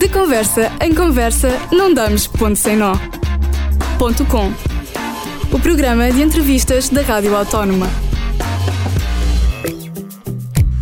De 0.00 0.08
conversa 0.08 0.72
em 0.80 0.94
conversa, 0.94 1.50
não 1.70 1.92
damos 1.92 2.26
ponto 2.26 2.56
sem 2.56 2.74
nó. 2.74 2.94
Ponto 3.98 4.24
com. 4.24 4.50
O 5.54 5.60
programa 5.60 6.10
de 6.10 6.22
entrevistas 6.22 6.88
da 6.88 7.02
Rádio 7.02 7.36
Autónoma. 7.36 7.86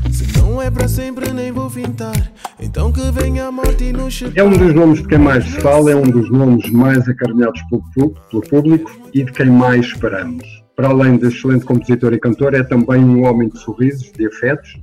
Se 0.08 0.38
não 0.38 0.62
é 0.62 0.70
para 0.70 0.86
sempre, 0.86 1.32
nem 1.32 1.50
vou 1.50 1.68
fintar. 1.68 2.32
Então 2.60 2.92
que 2.92 3.10
venha 3.10 3.46
a 3.46 3.50
morte 3.50 3.86
e 3.86 3.92
nos 3.92 4.22
É 4.36 4.44
um 4.44 4.56
dos 4.56 4.72
nomes 4.72 5.02
de 5.02 5.08
quem 5.08 5.18
mais 5.18 5.44
se 5.44 5.60
fala, 5.62 5.90
é 5.90 5.96
um 5.96 6.08
dos 6.08 6.30
nomes 6.30 6.70
mais 6.70 7.08
acarinhados 7.08 7.60
pelo, 7.68 8.14
pelo 8.30 8.42
público 8.42 8.88
e 9.12 9.24
de 9.24 9.32
quem 9.32 9.50
mais 9.50 9.84
esperamos. 9.86 10.46
Para 10.76 10.90
além 10.90 11.18
de 11.18 11.26
excelente 11.26 11.64
compositor 11.64 12.12
e 12.12 12.20
cantor, 12.20 12.54
é 12.54 12.62
também 12.62 13.04
um 13.04 13.24
homem 13.24 13.48
de 13.48 13.58
sorrisos, 13.58 14.12
de 14.12 14.28
afetos 14.28 14.78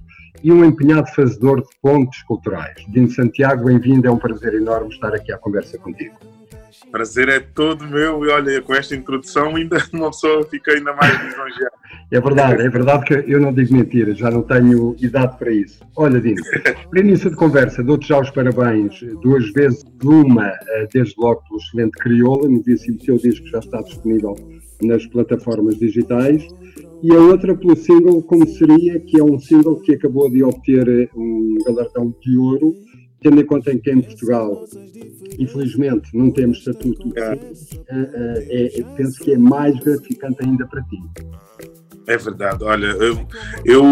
e 0.46 0.52
um 0.52 0.64
empenhado 0.64 1.07
fazedor 1.16 1.59
de 1.59 1.70
pontos 1.82 2.21
culturais. 2.21 2.75
Dino 2.89 3.09
Santiago, 3.09 3.66
bem-vindo, 3.66 4.07
é 4.07 4.12
um 4.12 4.18
prazer 4.18 4.54
enorme 4.54 4.94
estar 4.94 5.12
aqui 5.12 5.32
à 5.32 5.39
conversa 5.39 5.75
contigo. 5.80 6.13
Prazer 6.91 7.30
é 7.30 7.40
todo 7.40 7.84
meu 7.88 8.23
e 8.23 8.30
olha, 8.30 8.62
com 8.62 8.76
esta 8.76 8.95
introdução 8.95 9.55
ainda 9.55 9.80
uma 9.91 10.12
pessoa 10.12 10.44
fica 10.44 10.73
ainda 10.73 10.94
mais 10.94 11.20
lisonjeada. 11.20 11.73
É 12.12 12.22
verdade, 12.22 12.62
é 12.62 12.70
verdade 12.70 13.05
que 13.05 13.13
eu 13.27 13.41
não 13.41 13.52
digo 13.52 13.76
mentira, 13.76 14.13
já 14.13 14.30
não 14.30 14.44
tenho 14.44 14.95
idade 15.00 15.36
para 15.39 15.52
isso. 15.52 15.80
Olha, 15.95 16.22
Dino, 16.22 16.44
para 16.91 17.00
início 17.00 17.31
de 17.31 17.36
conversa, 17.38 17.81
dou-te 17.81 18.08
já 18.08 18.20
os 18.20 18.30
parabéns 18.30 19.00
duas 19.23 19.52
vezes, 19.52 19.84
uma 20.03 20.50
eh, 20.50 20.88
desde 20.94 21.16
logo 21.17 21.41
pelo 21.48 21.59
excelente 21.59 21.98
Crioula, 21.98 22.48
novíssimo 22.48 23.00
teu 23.00 23.17
disco 23.17 23.48
já 23.48 23.58
está 23.58 23.81
disponível 23.81 24.36
nas 24.84 25.08
plataformas 25.08 25.80
digitais, 25.80 26.48
e 27.05 27.16
a 27.16 27.20
outra 27.20 27.55
pelo 27.55 27.76
single 27.76 28.23
Como 28.23 28.48
Seria, 28.48 29.00
que 29.00 29.20
é 29.20 29.23
um 29.23 29.38
single 29.38 29.80
que 29.82 29.94
acabou 29.94 30.27
de 30.27 30.44
obter 30.44 30.88
eh, 30.88 31.08
um 31.16 31.55
galardão 31.64 32.16
de 32.20 32.36
ouro, 32.36 32.73
tendo 33.22 33.40
em 33.41 33.45
conta 33.45 33.76
que 33.78 33.91
em 33.91 34.02
Portugal, 34.02 34.66
infelizmente, 35.38 36.09
não 36.18 36.31
temos 36.31 36.58
estatuto, 36.58 37.12
É. 37.16 37.34
eh, 37.34 37.40
eh, 37.89 38.47
é- 38.50 38.80
é- 38.80 38.84
penso 38.97 39.23
que 39.23 39.34
é 39.34 39.38
mais 39.38 39.80
gratificante 39.80 40.38
ainda 40.44 40.66
para 40.66 40.81
ti. 40.81 40.97
É 42.08 42.17
verdade, 42.17 42.64
olha, 42.64 42.88
eu, 42.88 43.17
eu, 43.66 43.84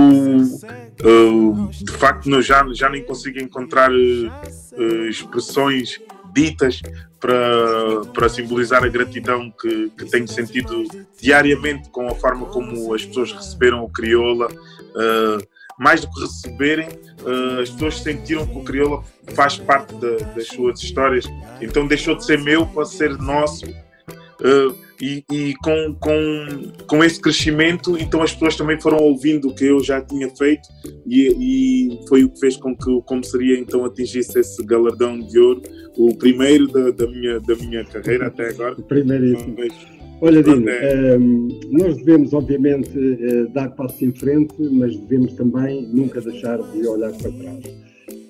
eu, 1.04 1.70
de 1.72 1.92
facto 1.92 2.28
não- 2.30 2.42
já, 2.42 2.66
já 2.74 2.90
nem 2.90 3.04
consigo 3.04 3.40
encontrar 3.40 3.92
eh, 3.92 5.08
expressões 5.08 6.00
ditas 6.34 6.82
para, 7.20 8.02
para 8.14 8.28
simbolizar 8.30 8.84
a 8.84 8.88
gratidão 8.88 9.52
que, 9.62 9.90
que 9.98 10.06
tenho 10.06 10.28
sentido 10.28 10.84
diariamente 11.22 11.90
com 11.90 12.08
a 12.10 12.16
forma 12.16 12.46
como 12.48 12.94
as 12.94 13.06
pessoas 13.06 13.32
receberam 13.32 13.84
o 13.84 13.90
Crioula. 13.90 14.48
eh, 14.98 15.48
mais 15.80 16.02
do 16.02 16.12
que 16.12 16.22
receberem, 16.22 16.88
eh, 16.88 17.62
as 17.64 17.70
pessoas 17.72 18.00
sentiram 18.02 18.46
que 18.46 18.58
o 18.60 18.64
Crioula 18.64 19.04
faz 19.36 19.58
parte 19.58 19.92
da- 19.96 20.18
das 20.36 20.48
suas 20.48 20.80
histórias, 20.84 21.26
então 21.60 21.88
deixou 21.88 22.16
de 22.16 22.24
ser 22.26 22.40
meu 22.40 22.66
para 22.68 22.86
ser 22.86 23.18
nosso. 23.18 23.66
eh, 23.66 24.74
e, 25.02 25.24
e 25.32 25.54
com, 25.56 25.96
com, 26.00 26.48
com 26.88 27.04
esse 27.04 27.20
crescimento, 27.20 27.98
então 27.98 28.22
as 28.22 28.34
pessoas 28.34 28.56
também 28.56 28.80
foram 28.80 28.98
ouvindo 28.98 29.50
o 29.50 29.56
que 29.56 29.66
eu 29.66 29.84
já 29.84 30.02
tinha 30.02 30.30
feito 30.30 30.68
e, 31.06 31.90
e 31.92 32.08
foi 32.08 32.24
o 32.24 32.30
que 32.30 32.40
fez 32.40 32.58
com 32.58 32.76
que 32.76 32.90
o 32.90 33.02
Como 33.02 33.24
Seria 33.24 33.60
então 33.60 33.86
atingisse 33.86 34.40
esse 34.40 34.64
galardão 34.66 35.20
de 35.20 35.40
ouro, 35.40 35.62
o 35.98 36.16
primeiro 36.16 36.68
da, 36.68 36.92
da, 36.92 37.08
minha, 37.08 37.40
da 37.40 37.56
minha 37.56 37.84
carreira 37.86 38.28
até 38.28 38.50
agora. 38.50 38.76
Primeiríssimo. 38.88 39.56
Mas, 39.58 39.74
Olha, 40.22 40.42
Dino, 40.42 40.70
É. 40.70 41.18
nós 41.70 41.98
devemos, 41.98 42.34
obviamente, 42.34 42.92
eh, 42.98 43.46
dar 43.52 43.72
passos 43.72 44.02
em 44.02 44.14
frente, 44.14 44.54
mas 44.72 44.96
devemos 44.96 45.34
também 45.34 45.86
nunca 45.88 46.22
deixar 46.22 46.60
de 46.62 46.88
olhar 46.88 47.12
para 47.12 47.30
trás. 47.30 47.83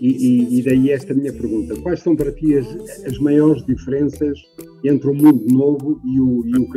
E, 0.04 0.10
e- 0.10 0.60
e 0.60 0.62
daí 0.62 0.92
esta 0.92 1.14
minha 1.14 1.32
pergunta: 1.32 1.76
quais 1.78 2.02
são 2.02 2.14
para 2.14 2.30
ti 2.34 2.58
as, 2.58 2.68
as 3.06 3.18
maiores 3.20 3.66
diferenças 3.66 4.38
entre 4.84 5.10
o 5.10 5.14
mundo 5.14 5.46
novo 5.48 6.02
e 6.04 6.20
o, 6.20 6.44
e 6.46 6.58
o 6.60 6.68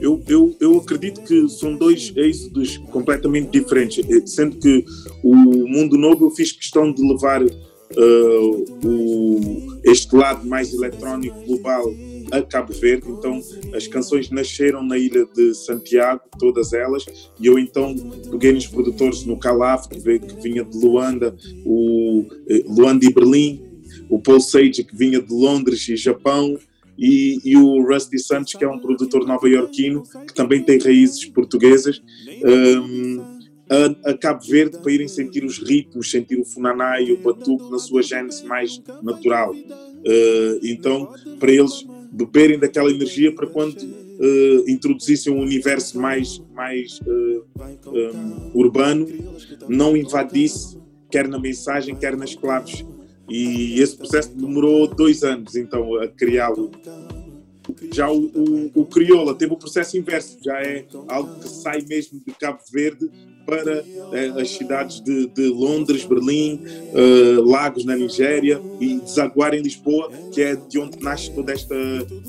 eu, 0.00 0.22
eu, 0.28 0.56
eu 0.60 0.78
acredito 0.78 1.20
que 1.22 1.46
são 1.48 1.76
dois 1.76 2.12
êxodos 2.16 2.78
completamente 2.90 3.50
diferentes, 3.50 4.04
eh, 4.08 4.26
sendo 4.26 4.56
que 4.56 4.84
o 5.22 5.34
Mundo 5.34 5.98
Novo 5.98 6.26
eu 6.26 6.30
fiz 6.30 6.52
questão 6.52 6.92
de 6.92 7.02
levar 7.02 7.42
eh, 7.42 8.40
o, 8.84 9.40
este 9.84 10.14
lado 10.14 10.46
mais 10.46 10.72
eletrónico 10.72 11.36
global 11.46 11.84
a 12.30 12.42
Cabo 12.42 12.72
Verde, 12.72 13.08
então 13.08 13.40
as 13.74 13.86
canções 13.86 14.30
nasceram 14.30 14.82
na 14.82 14.98
ilha 14.98 15.26
de 15.26 15.54
Santiago, 15.54 16.22
todas 16.38 16.72
elas, 16.72 17.04
e 17.40 17.46
eu 17.46 17.58
então 17.58 17.94
peguei 18.30 18.52
nos 18.52 18.66
produtores 18.66 19.24
no 19.24 19.38
Calaf, 19.38 19.88
que, 19.88 19.98
vinha 19.98 20.64
de 20.64 20.76
Luanda, 20.78 21.36
o 21.64 22.26
eh, 22.48 22.64
Luanda 22.66 23.04
e 23.04 23.12
Berlim, 23.12 23.62
o 24.08 24.18
Paul 24.20 24.40
Sage, 24.40 24.84
que 24.84 24.96
vinha 24.96 25.20
de 25.20 25.32
Londres 25.32 25.88
e 25.88 25.96
Japão, 25.96 26.58
e, 26.98 27.40
e 27.44 27.56
o 27.56 27.82
Rusty 27.82 28.18
Santos, 28.18 28.54
que 28.54 28.64
é 28.64 28.68
um 28.68 28.78
produtor 28.78 29.26
nova-iorquino, 29.26 30.02
que 30.26 30.34
também 30.34 30.62
tem 30.62 30.78
raízes 30.78 31.26
portuguesas, 31.26 32.02
um, 32.42 33.36
a, 33.68 34.10
a 34.10 34.16
Cabo 34.16 34.44
Verde 34.44 34.78
para 34.78 34.92
irem 34.92 35.08
sentir 35.08 35.44
os 35.44 35.58
ritmos, 35.58 36.10
sentir 36.10 36.38
o 36.38 36.44
funaná 36.44 37.00
e 37.00 37.12
o 37.12 37.18
batuque 37.18 37.70
na 37.70 37.78
sua 37.78 38.02
gênese 38.02 38.44
mais 38.46 38.80
natural. 39.02 39.52
Uh, 39.52 40.60
então, 40.62 41.12
para 41.38 41.50
eles 41.50 41.84
beberem 42.16 42.58
daquela 42.58 42.90
energia 42.90 43.32
para 43.34 43.46
quando 43.46 43.76
uh, 43.76 44.70
introduzissem 44.70 45.32
um 45.32 45.40
universo 45.40 46.00
mais, 46.00 46.42
mais 46.54 46.98
uh, 47.00 47.44
um, 47.86 48.50
urbano, 48.54 49.06
não 49.68 49.94
invadisse, 49.94 50.78
quer 51.10 51.28
na 51.28 51.38
mensagem, 51.38 51.94
quer 51.94 52.16
nas 52.16 52.34
claves. 52.34 52.84
E 53.28 53.80
esse 53.80 53.96
processo 53.96 54.34
demorou 54.34 54.86
dois 54.86 55.22
anos, 55.22 55.56
então, 55.56 55.96
a 55.96 56.08
criá-lo. 56.08 56.70
Já 57.92 58.10
o, 58.10 58.26
o, 58.26 58.70
o 58.74 58.86
Crioula 58.86 59.34
teve 59.34 59.52
o 59.52 59.56
processo 59.56 59.98
inverso, 59.98 60.38
já 60.42 60.58
é 60.60 60.86
algo 61.08 61.40
que 61.40 61.48
sai 61.48 61.82
mesmo 61.82 62.22
de 62.24 62.32
Cabo 62.32 62.60
Verde 62.72 63.10
para 63.46 63.84
eh, 64.12 64.32
as 64.40 64.50
cidades 64.50 65.00
de, 65.00 65.28
de 65.28 65.48
Londres, 65.48 66.04
Berlim, 66.04 66.60
eh, 66.92 67.40
Lagos 67.40 67.84
na 67.84 67.96
Nigéria 67.96 68.60
e 68.80 68.98
desaguar 68.98 69.54
em 69.54 69.62
Lisboa, 69.62 70.10
que 70.32 70.42
é 70.42 70.56
de 70.56 70.78
onde 70.78 71.02
nasce 71.02 71.30
toda 71.32 71.52
esta, 71.52 71.74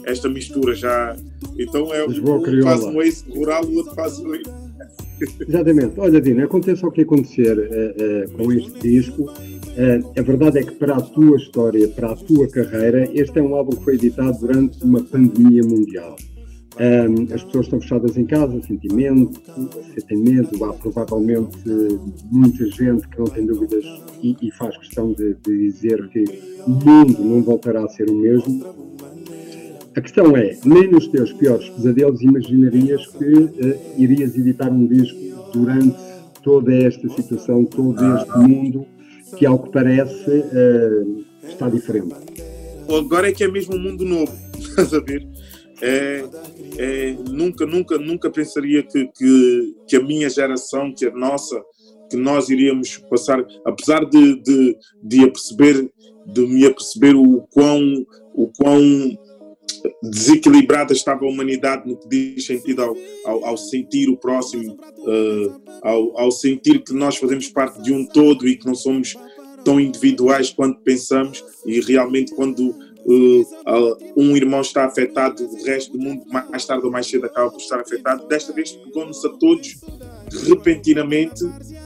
esta 0.05 0.29
mistura 0.29 0.75
já. 0.75 1.17
Então 1.57 1.93
é 1.93 2.05
Lisboa 2.05 2.37
um 2.37 2.63
faz 2.63 2.83
um 2.83 3.01
ex 3.01 3.25
rural, 3.27 3.65
o 3.65 3.75
outro 3.77 3.95
faz 3.95 4.19
um 4.19 4.33
ex 4.35 4.47
Exatamente. 5.47 5.99
Olha, 5.99 6.21
Dino, 6.21 6.43
aconteça 6.43 6.85
o 6.85 6.91
que 6.91 7.01
acontecer 7.01 7.57
eh, 7.57 8.27
com 8.37 8.51
este 8.53 8.79
disco, 8.79 9.27
a 10.15 10.21
verdade 10.21 10.59
é 10.59 10.63
que 10.63 10.73
para 10.73 10.95
a 10.95 11.01
tua 11.01 11.37
história, 11.37 11.87
para 11.87 12.11
a 12.11 12.15
tua 12.15 12.47
carreira, 12.47 13.09
este 13.13 13.39
é 13.39 13.41
um 13.41 13.55
álbum 13.55 13.75
que 13.75 13.83
foi 13.83 13.95
editado 13.95 14.39
durante 14.39 14.83
uma 14.83 15.03
pandemia 15.03 15.63
mundial. 15.63 16.15
Um, 16.79 17.33
as 17.33 17.43
pessoas 17.43 17.65
estão 17.65 17.81
fechadas 17.81 18.17
em 18.17 18.25
casa, 18.25 18.61
sentimento, 18.61 19.41
sentem 19.95 20.17
medo, 20.19 20.63
há 20.63 20.73
provavelmente 20.73 21.57
muita 22.31 22.69
gente 22.69 23.07
que 23.07 23.17
não 23.17 23.25
tem 23.25 23.47
dúvidas 23.47 23.83
e, 24.21 24.37
e 24.39 24.51
faz 24.51 24.77
questão 24.77 25.11
de, 25.13 25.35
de 25.43 25.57
dizer 25.57 26.07
que 26.09 26.23
o 26.67 26.69
mundo 26.69 27.23
não 27.23 27.41
voltará 27.41 27.83
a 27.83 27.87
ser 27.89 28.09
o 28.09 28.15
mesmo. 28.15 28.63
A 29.95 30.01
questão 30.01 30.37
é, 30.37 30.55
nem 30.63 30.87
nos 30.87 31.07
teus 31.07 31.33
piores 31.33 31.67
pesadelos 31.69 32.21
imaginarias 32.21 33.07
que 33.07 33.49
eh, 33.59 33.79
irias 33.97 34.35
editar 34.37 34.69
um 34.69 34.85
disco 34.85 35.17
durante 35.51 35.97
toda 36.43 36.71
esta 36.71 37.09
situação, 37.09 37.65
todo 37.65 37.99
este 38.15 38.37
mundo 38.37 38.85
que, 39.35 39.47
ao 39.47 39.57
que 39.57 39.71
parece, 39.71 40.29
eh, 40.29 41.03
está 41.49 41.67
diferente. 41.67 42.13
agora 42.87 43.29
é 43.29 43.31
que 43.31 43.43
é 43.43 43.47
mesmo 43.47 43.75
um 43.75 43.79
mundo 43.79 44.05
novo, 44.05 44.31
estás 44.55 44.93
a 44.93 44.99
ver? 44.99 45.25
É, 45.81 46.23
é, 46.77 47.15
nunca, 47.29 47.65
nunca, 47.65 47.97
nunca 47.97 48.29
pensaria 48.29 48.81
que, 48.83 49.07
que, 49.07 49.75
que 49.87 49.95
a 49.95 50.03
minha 50.03 50.29
geração, 50.29 50.93
que 50.93 51.05
a 51.05 51.11
nossa, 51.11 51.63
que 52.09 52.17
nós 52.17 52.49
iríamos 52.49 52.97
passar, 53.09 53.45
apesar 53.65 54.05
de, 54.05 54.41
de, 54.41 54.77
de 55.03 55.23
aperceber, 55.23 55.89
de 56.25 56.47
me 56.47 56.65
aperceber 56.65 57.15
o 57.15 57.41
quão, 57.51 58.05
o 58.33 58.47
quão 58.47 59.17
desequilibrada 60.01 60.93
estava 60.93 61.25
a 61.25 61.29
humanidade 61.29 61.87
no 61.87 61.97
que 61.97 62.07
diz 62.07 62.45
sentido 62.45 62.81
ao, 62.81 62.95
ao, 63.25 63.45
ao 63.45 63.57
sentir 63.57 64.09
o 64.09 64.17
próximo, 64.17 64.73
uh, 64.73 65.61
ao, 65.81 66.19
ao 66.19 66.31
sentir 66.31 66.83
que 66.83 66.93
nós 66.93 67.17
fazemos 67.17 67.47
parte 67.49 67.81
de 67.81 67.93
um 67.93 68.05
todo 68.05 68.47
e 68.47 68.57
que 68.57 68.65
não 68.65 68.75
somos 68.75 69.15
tão 69.63 69.79
individuais 69.79 70.49
quanto 70.49 70.81
pensamos 70.81 71.43
e 71.65 71.81
realmente 71.81 72.33
quando 72.33 72.73
um 74.17 74.35
irmão 74.35 74.61
está 74.61 74.85
afetado, 74.85 75.43
o 75.43 75.63
resto 75.63 75.97
do 75.97 76.03
mundo 76.03 76.25
mais 76.27 76.65
tarde 76.65 76.85
ou 76.85 76.91
mais 76.91 77.07
cedo 77.07 77.25
acaba 77.25 77.49
por 77.49 77.59
estar 77.59 77.79
afetado. 77.79 78.27
Desta 78.27 78.51
vez 78.51 78.71
pegou-nos 78.71 79.23
a 79.23 79.29
todos 79.29 79.79
repentinamente 80.47 81.41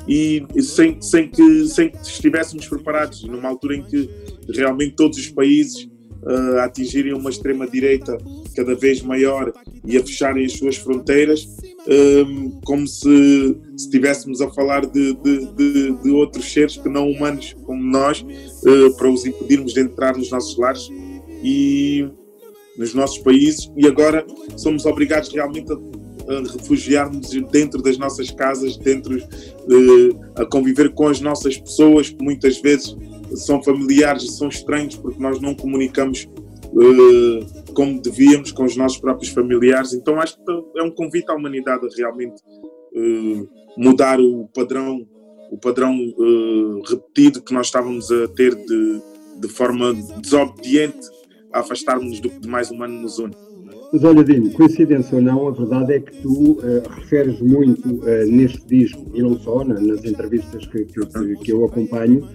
e 0.07 0.44
sem, 0.62 1.00
sem, 1.00 1.29
que, 1.29 1.68
sem 1.68 1.89
que 1.89 1.97
estivéssemos 2.01 2.68
preparados, 2.68 3.23
numa 3.23 3.50
altura 3.50 3.75
em 3.77 3.83
que 3.83 4.09
realmente 4.50 4.95
todos 4.95 5.18
os 5.19 5.29
países 5.29 5.88
uh, 6.23 6.59
atingirem 6.59 7.13
uma 7.13 7.29
extrema-direita 7.29 8.18
cada 8.56 8.75
vez 8.75 9.01
maior 9.01 9.53
e 9.85 9.97
a 9.97 10.01
fecharem 10.01 10.45
as 10.45 10.53
suas 10.53 10.77
fronteiras, 10.77 11.47
um, 11.88 12.59
como 12.65 12.88
se, 12.88 13.56
estivéssemos 13.75 14.41
a 14.41 14.50
falar 14.50 14.85
de, 14.85 15.13
de, 15.13 15.45
de, 15.53 15.91
de, 16.03 16.09
outros 16.12 16.51
seres 16.51 16.77
que 16.77 16.89
não 16.89 17.09
humanos 17.09 17.56
como 17.63 17.81
nós, 17.81 18.21
uh, 18.21 18.95
para 18.97 19.09
os 19.09 19.25
impedirmos 19.25 19.73
de 19.73 19.81
entrar 19.81 20.18
nos 20.18 20.29
nossos 20.31 20.57
lares 20.57 20.89
e 21.44 22.08
nos 22.78 22.94
nossos 22.94 23.18
países, 23.20 23.72
e 23.76 23.88
agora 23.88 24.26
somos 24.56 24.86
obrigados 24.86 25.30
realmente 25.30 25.72
a, 25.72 25.76
a 25.76 26.40
refugiar-nos 26.54 27.30
dentro 27.52 27.82
das 27.82 27.98
nossas 27.98 28.32
casas, 28.32 28.78
dentro 28.78 29.18
uh, 29.18 30.20
a 30.36 30.46
conviver 30.46 30.94
com 30.94 31.08
as 31.08 31.20
nossas 31.20 31.58
pessoas, 31.58 32.10
que 32.10 32.24
muitas 32.24 32.60
vezes 32.62 32.96
são 33.36 33.62
familiares 33.64 34.38
são 34.38 34.50
estranhos 34.50 34.96
porque 34.96 35.22
nós 35.22 35.40
não 35.40 35.56
comunicamos 35.56 36.28
uh, 36.74 37.74
como 37.74 38.02
devíamos 38.02 38.52
com 38.52 38.64
os 38.64 38.76
nossos 38.76 38.98
próprios 38.98 39.32
familiares. 39.32 39.94
Então 39.94 40.20
acho 40.20 40.38
que 40.38 40.80
é 40.80 40.84
um 40.84 40.92
convite 40.92 41.30
à 41.30 41.36
humanidade 41.36 41.86
a 41.86 41.90
realmente 41.96 42.42
uh, 42.94 43.50
mudar 43.78 44.20
o 44.20 44.48
padrão, 44.54 45.08
o 45.52 45.58
padrão 45.58 45.96
uh, 45.96 46.82
repetido 46.82 47.42
que 47.42 47.54
nós 47.54 47.68
estávamos 47.68 48.12
a 48.12 48.28
ter 48.30 48.56
de, 48.56 49.02
de 49.40 49.48
forma 49.48 49.94
desobediente 50.22 51.10
afastarmos 51.53 52.19
do 52.19 52.30
que 52.30 52.48
mais 52.48 52.71
humano 52.71 53.01
nos 53.01 53.19
une. 53.19 53.33
Mas 53.92 54.06
olha, 54.06 54.24
Dino, 54.24 54.50
coincidência 54.51 55.18
ou 55.18 55.21
não, 55.21 55.48
a 55.50 55.51
verdade 55.51 55.94
é 55.94 56.00
que 56.00 56.21
tu 56.21 56.53
uh, 56.53 56.89
referes 56.95 57.42
muito 57.42 57.89
uh, 57.89 58.25
neste 58.25 58.65
disco, 58.65 59.06
e 59.13 59.21
não 59.21 59.38
só, 59.38 59.65
nas 59.65 60.06
entrevistas 60.06 60.65
que, 60.68 60.86
que, 60.86 61.36
que, 61.44 61.51
eu 61.51 61.65
acompanho, 61.65 62.25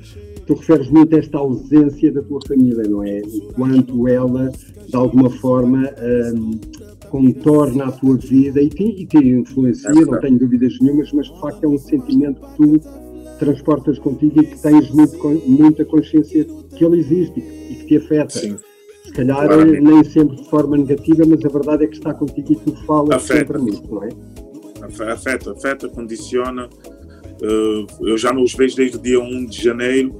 tu 0.46 0.54
referes 0.54 0.90
muito 0.90 1.16
a 1.16 1.18
esta 1.18 1.38
ausência 1.38 2.12
da 2.12 2.22
tua 2.22 2.40
família, 2.46 2.82
não 2.86 3.02
é? 3.02 3.22
O 3.24 3.54
quanto 3.54 4.06
ela, 4.06 4.52
de 4.86 4.94
alguma 4.94 5.30
forma, 5.30 5.90
um, 6.34 6.60
contorna 7.08 7.86
a 7.86 7.92
tua 7.92 8.16
vida 8.18 8.60
e 8.60 8.68
te, 8.68 8.84
e 8.84 9.06
te 9.06 9.16
influencia, 9.16 9.88
é 9.88 9.94
não 9.94 10.20
tenho 10.20 10.38
dúvidas 10.38 10.78
nenhumas, 10.78 11.10
mas 11.12 11.26
de 11.26 11.40
facto 11.40 11.64
é 11.64 11.68
um 11.68 11.78
sentimento 11.78 12.40
que 12.40 12.56
tu 12.56 12.80
transportas 13.38 13.98
contigo 13.98 14.42
e 14.42 14.46
que 14.46 14.60
tens 14.60 14.90
muito, 14.90 15.16
muita 15.46 15.86
consciência 15.86 16.44
que 16.44 16.84
ele 16.84 16.98
existe 16.98 17.40
e 17.40 17.76
que 17.76 17.86
te 17.86 17.96
afeta. 17.96 18.38
Sim. 18.38 18.56
Se 19.16 19.24
calhar 19.24 19.46
Claramente. 19.46 19.80
nem 19.80 20.04
sempre 20.04 20.36
de 20.36 20.44
forma 20.44 20.76
negativa, 20.76 21.24
mas 21.26 21.42
a 21.42 21.48
verdade 21.48 21.84
é 21.84 21.86
que 21.86 21.96
está 21.96 22.12
contigo 22.12 22.52
e 22.52 22.56
tu 22.56 22.76
falas 22.84 23.16
afeta. 23.16 23.38
sempre 23.38 23.62
nisso, 23.62 23.82
não 23.88 24.04
é? 24.04 24.08
Afeta, 25.10 25.52
afeta, 25.52 25.88
condiciona. 25.88 26.68
Uh, 27.42 28.06
eu 28.06 28.18
já 28.18 28.30
não 28.30 28.42
os 28.42 28.54
vejo 28.54 28.76
desde 28.76 28.98
o 28.98 29.00
dia 29.00 29.18
1 29.18 29.46
de 29.46 29.62
janeiro 29.62 30.14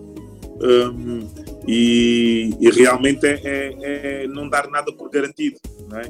um, 0.62 1.20
e, 1.68 2.54
e, 2.58 2.70
realmente 2.70 3.26
é, 3.26 3.40
é, 3.44 3.74
é, 3.82 4.28
não 4.28 4.48
dar 4.48 4.66
nada 4.70 4.90
por 4.92 5.10
garantido. 5.10 5.56
Não 5.90 5.98
é? 5.98 6.04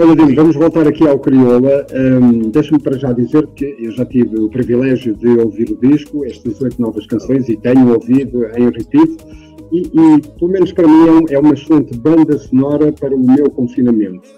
Olha, 0.00 0.14
Dino, 0.14 0.32
vamos 0.32 0.54
voltar 0.54 0.86
aqui 0.86 1.04
ao 1.08 1.18
Crioula. 1.18 1.84
Um, 1.92 2.50
Deixa-me 2.50 2.80
para 2.80 2.96
já 2.96 3.12
dizer 3.12 3.48
que 3.48 3.76
eu 3.80 3.90
já 3.90 4.06
tive 4.06 4.38
o 4.38 4.48
privilégio 4.48 5.12
de 5.16 5.26
ouvir 5.40 5.72
o 5.72 5.76
disco, 5.76 6.24
estas 6.24 6.60
oito 6.60 6.80
novas 6.80 7.04
canções, 7.04 7.48
e 7.48 7.56
tenho 7.56 7.92
ouvido 7.92 8.44
em 8.56 8.70
repeat. 8.70 9.16
E, 9.72 9.82
e, 9.82 10.22
pelo 10.38 10.52
menos 10.52 10.70
para 10.70 10.86
mim, 10.86 11.26
é, 11.28 11.34
é 11.34 11.38
uma 11.40 11.52
excelente 11.52 11.98
banda 11.98 12.38
sonora 12.38 12.92
para 12.92 13.12
o 13.12 13.18
meu 13.18 13.50
confinamento. 13.50 14.28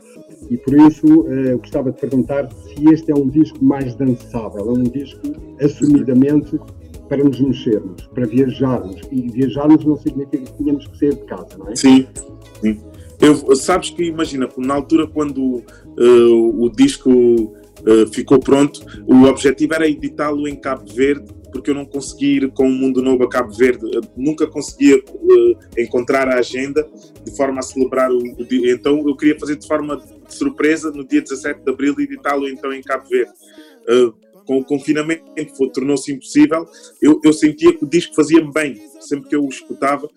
E 0.49 0.57
por 0.57 0.73
isso 0.79 1.07
uh, 1.07 1.59
gostava 1.59 1.93
de 1.93 2.01
perguntar 2.01 2.49
se 2.51 2.83
este 2.91 3.13
é 3.13 3.15
um 3.15 3.29
disco 3.29 3.63
mais 3.63 3.95
dançável, 3.97 4.67
é 4.67 4.73
um 4.73 4.85
disco 4.85 5.21
assumidamente 5.61 6.59
para 7.07 7.23
nos 7.23 7.39
mexermos, 7.39 8.07
para 8.15 8.25
viajarmos. 8.25 9.03
E 9.13 9.29
viajarmos 9.29 9.85
não 9.85 9.97
significa 9.99 10.39
que 10.39 10.57
tínhamos 10.57 10.87
que 10.87 10.99
sair 10.99 11.17
de 11.17 11.25
casa, 11.27 11.59
não 11.59 11.69
é? 11.69 11.77
Sim, 11.77 12.07
sim. 12.63 12.79
Eu, 13.21 13.55
sabes 13.55 13.91
que, 13.91 14.05
imagina, 14.05 14.49
na 14.57 14.75
altura 14.75 15.07
quando 15.07 15.57
uh, 15.57 16.65
o 16.65 16.71
disco 16.71 17.11
uh, 17.11 18.07
ficou 18.13 18.41
pronto, 18.41 18.81
o 19.07 19.25
objetivo 19.25 19.75
era 19.75 19.89
editá-lo 19.89 20.49
em 20.49 20.57
Cabo 20.57 20.91
Verde, 20.91 21.31
porque 21.53 21.71
eu 21.71 21.75
não 21.75 21.85
conseguia 21.85 22.37
ir 22.37 22.51
com 22.53 22.67
o 22.67 22.73
Mundo 22.73 23.03
Novo 23.03 23.25
a 23.25 23.29
Cabo 23.29 23.53
Verde, 23.53 23.85
eu 23.93 24.03
nunca 24.17 24.47
conseguia 24.47 24.97
uh, 24.97 25.59
encontrar 25.77 26.29
a 26.29 26.39
agenda 26.39 26.89
de 27.23 27.37
forma 27.37 27.59
a 27.59 27.63
celebrar 27.63 28.11
o, 28.11 28.19
o, 28.19 28.45
dia. 28.45 28.73
Então 28.73 29.07
eu 29.07 29.15
queria 29.15 29.39
fazer 29.39 29.57
de 29.57 29.67
forma 29.67 29.97
de 29.97 30.35
surpresa 30.35 30.91
no 30.91 31.05
dia 31.07 31.21
17 31.21 31.61
de 31.63 31.71
Abril 31.71 31.95
editá-lo 31.99 32.49
então 32.49 32.73
em 32.73 32.83
Cabo 32.83 33.07
Verde. 33.09 33.33
Com 34.51 34.59
o 34.59 34.65
confinamento 34.65 35.23
tornou-se 35.73 36.11
impossível, 36.11 36.67
eu, 37.01 37.21
eu, 37.23 37.33
sentia 37.33 37.73
que 37.73 37.85
o 37.85 37.89
disco 37.89 38.17
fazia-me 38.17 38.53
bem, 38.53 38.83
sempre 38.99 39.29
que 39.29 39.37
eu 39.37 39.45
o 39.45 39.49
escutava, 39.49 40.11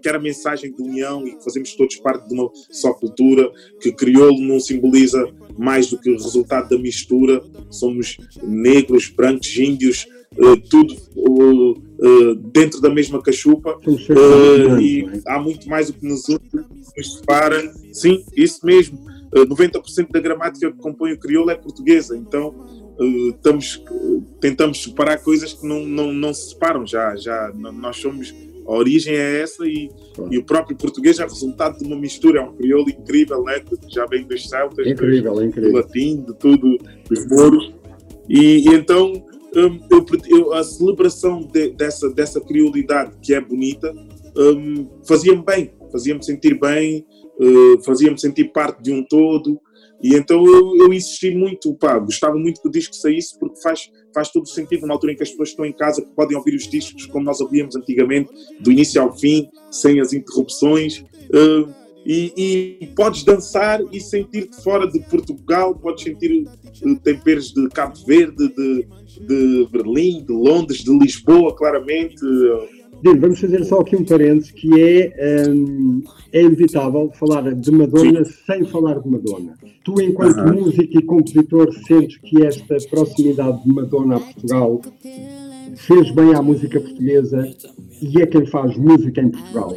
que 0.00 0.08
era 0.08 0.16
a 0.16 0.20
mensagem 0.20 0.72
de 0.72 0.80
união 0.80 1.26
e 1.26 1.34
que 1.34 1.42
fazemos 1.42 1.74
todos 1.74 1.96
parte 1.96 2.28
de 2.28 2.34
uma 2.34 2.48
só 2.70 2.92
cultura, 2.92 3.50
que 3.80 3.90
crioulo 3.90 4.40
não 4.42 4.60
simboliza 4.60 5.28
mais 5.58 5.88
do 5.88 5.98
que 5.98 6.08
o 6.08 6.12
resultado 6.12 6.68
da 6.68 6.78
mistura, 6.78 7.42
somos 7.68 8.16
negros, 8.40 9.08
brancos, 9.08 9.56
índios, 9.58 10.06
uh, 10.38 10.56
tudo 10.68 10.94
uh, 11.16 12.34
dentro 12.52 12.80
da 12.80 12.90
mesma 12.90 13.20
cachupa, 13.20 13.76
e 14.80 15.04
há 15.26 15.40
muito 15.40 15.68
mais 15.68 15.90
o 15.90 15.94
que 15.94 16.06
nos 16.06 16.28
une, 16.28 16.38
nos 16.96 17.16
separa, 17.16 17.60
sim, 17.92 18.24
isso 18.36 18.64
mesmo. 18.64 19.10
90% 19.32 20.10
da 20.10 20.18
gramática 20.18 20.72
que 20.72 20.78
compõe 20.78 21.12
o 21.12 21.18
crioulo 21.18 21.50
é 21.50 21.54
portuguesa, 21.54 22.16
então 22.16 22.79
uh, 23.00 23.30
estamos, 23.30 23.82
tentamos 24.40 24.82
separar 24.82 25.18
coisas 25.18 25.52
que 25.52 25.66
não, 25.66 25.86
não, 25.86 26.12
não 26.12 26.34
se 26.34 26.50
separam 26.50 26.86
já, 26.86 27.16
já 27.16 27.52
nós 27.54 27.96
somos 27.96 28.34
a 28.66 28.72
origem 28.72 29.14
é 29.14 29.40
essa 29.40 29.66
e, 29.66 29.90
e, 30.30 30.38
o 30.38 30.44
próprio 30.44 30.76
português 30.76 31.18
é 31.18 31.24
resultado 31.24 31.78
de 31.78 31.84
uma 31.84 31.96
mistura, 31.96 32.40
é 32.40 32.42
um 32.42 32.54
crioulo 32.54 32.88
incrível, 32.88 33.42
né? 33.42 33.58
que 33.58 33.76
já 33.88 34.06
vem 34.06 34.24
dos 34.24 34.48
celtas, 34.48 34.86
incrível, 34.86 35.34
do, 35.34 35.44
incrível. 35.44 35.72
do 35.72 35.76
latim, 35.76 36.24
de 36.24 36.34
tudo, 36.34 36.78
dos 37.08 37.26
mouros. 37.26 37.74
E, 38.28 38.68
e 38.68 38.74
então 38.74 39.12
um, 39.56 39.80
eu, 39.90 40.06
eu, 40.28 40.52
a 40.52 40.62
celebração 40.62 41.40
de, 41.40 41.70
dessa, 41.70 42.08
dessa 42.10 42.40
criolidade 42.40 43.16
que 43.20 43.34
é 43.34 43.40
bonita 43.40 43.92
um, 44.36 44.88
fazia-me 45.06 45.42
bem, 45.42 45.72
fazia-me 45.90 46.24
sentir 46.24 46.58
bem, 46.58 47.04
uh, 47.40 47.82
fazia-me 47.82 48.18
sentir 48.18 48.52
parte 48.52 48.82
de 48.82 48.92
um 48.92 49.02
todo. 49.04 49.60
E 50.02 50.14
então 50.14 50.44
eu, 50.46 50.76
eu 50.76 50.92
insisti 50.92 51.30
muito, 51.30 51.74
pá, 51.74 51.98
gostava 51.98 52.36
muito 52.36 52.60
que 52.62 52.68
o 52.68 52.70
disco 52.70 52.94
saísse 52.94 53.38
porque 53.38 53.60
faz, 53.60 53.90
faz 54.14 54.30
todo 54.30 54.44
o 54.44 54.48
sentido 54.48 54.82
numa 54.82 54.94
altura 54.94 55.12
em 55.12 55.16
que 55.16 55.22
as 55.22 55.30
pessoas 55.30 55.50
estão 55.50 55.64
em 55.64 55.72
casa, 55.72 56.02
que 56.02 56.14
podem 56.14 56.36
ouvir 56.36 56.54
os 56.54 56.68
discos 56.68 57.06
como 57.06 57.24
nós 57.24 57.40
ouvíamos 57.40 57.76
antigamente, 57.76 58.30
do 58.60 58.72
início 58.72 59.00
ao 59.00 59.16
fim, 59.16 59.48
sem 59.70 60.00
as 60.00 60.12
interrupções. 60.12 61.04
Uh, 61.28 61.80
e, 62.04 62.78
e, 62.80 62.86
podes 62.96 63.24
dançar 63.24 63.78
e 63.92 64.00
sentir-te 64.00 64.62
fora 64.62 64.86
de 64.90 64.98
Portugal, 65.00 65.74
podes 65.74 66.02
sentir 66.02 66.44
uh, 66.44 66.96
temperos 67.00 67.52
de 67.52 67.68
Cabo 67.68 67.94
Verde, 68.06 68.48
de, 68.48 68.86
de 69.20 69.68
Berlim, 69.70 70.24
de 70.24 70.32
Londres, 70.32 70.78
de 70.82 70.98
Lisboa, 70.98 71.54
claramente. 71.54 72.24
Uh, 72.24 72.79
vamos 73.02 73.40
fazer 73.40 73.64
só 73.64 73.80
aqui 73.80 73.96
um 73.96 74.04
parênteses 74.04 74.50
que 74.50 74.80
é, 74.80 75.48
um, 75.48 76.02
é 76.32 76.42
inevitável 76.42 77.10
falar 77.14 77.54
de 77.54 77.70
Madonna 77.70 78.24
Sim. 78.24 78.32
sem 78.46 78.64
falar 78.64 79.00
de 79.00 79.08
Madonna. 79.08 79.54
Tu, 79.84 80.00
enquanto 80.02 80.38
uh 80.38 80.44
-huh. 80.44 80.54
músico 80.54 80.98
e 80.98 81.02
compositor, 81.02 81.72
sentes 81.86 82.18
que 82.18 82.44
esta 82.44 82.76
proximidade 82.90 83.62
de 83.64 83.72
Madonna 83.72 84.16
a 84.16 84.20
Portugal 84.20 84.80
fez 85.76 86.10
bem 86.14 86.34
à 86.34 86.42
música 86.42 86.80
portuguesa 86.80 87.48
e 88.02 88.20
é 88.20 88.26
quem 88.26 88.46
faz 88.46 88.76
música 88.76 89.20
em 89.20 89.30
Portugal? 89.30 89.74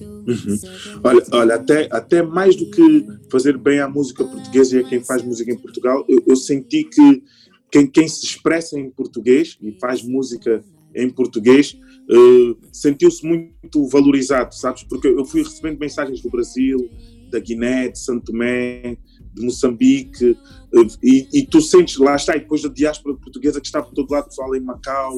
Uhum. 0.00 0.58
Olha, 1.02 1.22
olha 1.32 1.54
até, 1.54 1.88
até 1.90 2.22
mais 2.22 2.54
do 2.54 2.70
que 2.70 3.06
fazer 3.30 3.56
bem 3.56 3.80
à 3.80 3.88
música 3.88 4.24
portuguesa 4.24 4.76
e 4.76 4.80
é 4.80 4.82
quem 4.84 5.02
faz 5.02 5.22
música 5.22 5.50
em 5.50 5.56
Portugal, 5.56 6.04
eu, 6.08 6.22
eu 6.26 6.36
senti 6.36 6.84
que 6.84 7.22
quem, 7.70 7.86
quem 7.86 8.08
se 8.08 8.24
expressa 8.24 8.78
em 8.78 8.90
português 8.90 9.58
e 9.60 9.72
faz 9.72 10.02
música 10.02 10.62
em 10.94 11.08
português 11.10 11.76
uh, 12.08 12.56
sentiu-se 12.72 13.24
muito 13.26 13.86
valorizado, 13.88 14.54
sabes? 14.54 14.82
Porque 14.84 15.08
eu 15.08 15.24
fui 15.24 15.42
recebendo 15.42 15.78
mensagens 15.78 16.20
do 16.20 16.30
Brasil, 16.30 16.90
da 17.30 17.38
Guiné, 17.38 17.88
de 17.88 17.98
Santo 17.98 18.32
Tomé, 18.32 18.96
de 19.34 19.44
Moçambique, 19.44 20.30
uh, 20.30 20.86
e, 21.02 21.28
e, 21.32 21.46
tu 21.46 21.60
sentes, 21.60 21.98
lá 21.98 22.16
está, 22.16 22.34
e 22.36 22.40
depois 22.40 22.62
da 22.62 22.68
diáspora 22.68 23.14
portuguesa 23.16 23.60
que 23.60 23.66
está 23.66 23.82
por 23.82 23.92
todo 23.92 24.10
lado, 24.10 24.28
pessoal 24.28 24.54
em 24.56 24.60
Macau, 24.60 25.14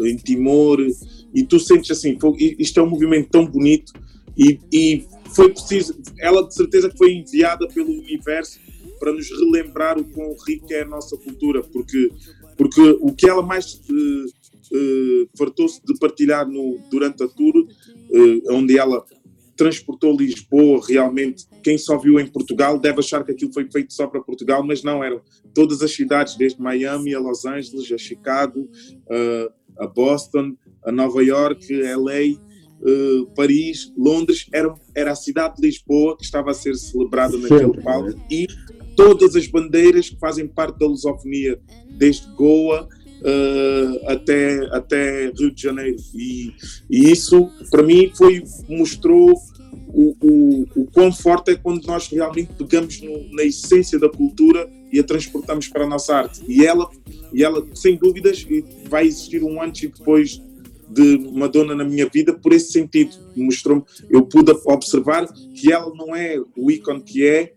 em 0.00 0.16
Timor, 0.16 0.78
e 1.34 1.44
tu 1.44 1.60
sentes 1.60 1.90
assim, 1.90 2.16
isto 2.58 2.80
é 2.80 2.82
um 2.82 2.88
movimento 2.88 3.28
tão 3.30 3.46
bonito, 3.46 3.92
e, 4.36 4.58
e 4.72 5.06
foi 5.34 5.50
preciso, 5.50 5.94
ela 6.18 6.46
de 6.46 6.54
certeza 6.54 6.90
foi 6.96 7.12
enviada 7.12 7.68
pelo 7.68 7.90
universo 7.90 8.58
para 8.98 9.12
nos 9.12 9.28
relembrar 9.30 9.98
o 9.98 10.04
quão 10.04 10.34
rica 10.46 10.74
é 10.74 10.82
a 10.82 10.86
nossa 10.86 11.16
cultura, 11.16 11.62
porque, 11.62 12.10
porque 12.56 12.80
o 13.00 13.12
que 13.12 13.28
ela 13.28 13.42
mais 13.42 13.80
uh, 14.72 15.28
fartou-se 15.36 15.80
de 15.84 15.98
partilhar 15.98 16.48
no, 16.48 16.78
durante 16.90 17.22
a 17.22 17.28
tour, 17.28 17.56
uh, 17.56 18.54
onde 18.54 18.78
ela 18.78 19.04
transportou 19.56 20.16
Lisboa 20.16 20.80
realmente. 20.88 21.46
Quem 21.62 21.76
só 21.76 21.98
viu 21.98 22.18
em 22.18 22.26
Portugal 22.26 22.78
deve 22.78 23.00
achar 23.00 23.22
que 23.22 23.32
aquilo 23.32 23.52
foi 23.52 23.70
feito 23.70 23.92
só 23.92 24.06
para 24.06 24.22
Portugal, 24.22 24.64
mas 24.64 24.82
não, 24.82 25.04
eram 25.04 25.20
todas 25.54 25.82
as 25.82 25.92
cidades, 25.92 26.34
desde 26.34 26.62
Miami 26.62 27.14
a 27.14 27.20
Los 27.20 27.44
Angeles, 27.44 27.92
a 27.92 27.98
Chicago, 27.98 28.60
uh, 28.60 29.52
a 29.78 29.86
Boston, 29.86 30.56
a 30.82 30.90
Nova 30.90 31.22
York, 31.22 31.66
LA, 31.70 32.40
uh, 32.80 33.26
Paris, 33.34 33.92
Londres, 33.98 34.46
era, 34.50 34.74
era 34.94 35.12
a 35.12 35.16
cidade 35.16 35.56
de 35.56 35.66
Lisboa 35.66 36.16
que 36.16 36.24
estava 36.24 36.52
a 36.52 36.54
ser 36.54 36.74
celebrada 36.76 37.36
naquele 37.36 37.82
palco 37.82 38.18
e 38.30 38.46
todas 38.96 39.36
as 39.36 39.46
bandeiras 39.46 40.08
que 40.08 40.18
fazem 40.18 40.46
parte 40.46 40.78
da 40.78 40.86
lusofonia, 40.86 41.60
desde 41.90 42.26
Goa 42.34 42.88
uh, 43.20 44.10
até, 44.10 44.58
até 44.72 45.30
Rio 45.30 45.50
de 45.52 45.62
Janeiro. 45.62 45.96
E, 46.14 46.52
e 46.88 47.10
isso, 47.10 47.50
para 47.70 47.82
mim, 47.82 48.10
foi 48.14 48.42
mostrou 48.68 49.34
o, 49.92 50.16
o, 50.20 50.66
o 50.76 50.86
quão 50.92 51.12
forte 51.12 51.52
é 51.52 51.56
quando 51.56 51.84
nós 51.86 52.08
realmente 52.08 52.52
pegamos 52.54 53.00
no, 53.00 53.32
na 53.34 53.42
essência 53.42 53.98
da 53.98 54.08
cultura 54.08 54.68
e 54.92 54.98
a 54.98 55.04
transportamos 55.04 55.68
para 55.68 55.84
a 55.84 55.88
nossa 55.88 56.14
arte. 56.14 56.42
E 56.48 56.64
ela, 56.64 56.88
e 57.32 57.42
ela 57.42 57.66
sem 57.74 57.96
dúvidas, 57.96 58.46
vai 58.88 59.06
existir 59.06 59.42
um 59.42 59.62
antes 59.62 59.82
e 59.82 59.88
depois 59.88 60.40
de 60.88 61.18
Madonna 61.32 61.74
na 61.74 61.84
minha 61.84 62.08
vida 62.08 62.32
por 62.32 62.52
esse 62.52 62.72
sentido. 62.72 63.16
Mostrou 63.36 63.86
eu 64.08 64.22
pude 64.22 64.52
observar 64.64 65.26
que 65.54 65.72
ela 65.72 65.92
não 65.94 66.14
é 66.14 66.36
o 66.56 66.70
ícone 66.70 67.00
que 67.00 67.24
é, 67.24 67.52